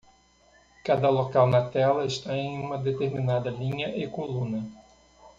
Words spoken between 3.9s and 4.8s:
e coluna.